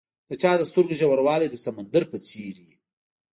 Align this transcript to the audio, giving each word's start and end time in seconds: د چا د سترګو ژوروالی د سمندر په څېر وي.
د 0.29 0.31
چا 0.41 0.51
د 0.57 0.61
سترګو 0.69 0.97
ژوروالی 0.99 1.47
د 1.49 1.55
سمندر 1.65 2.03
په 2.11 2.17
څېر 2.27 2.55
وي. 2.65 2.75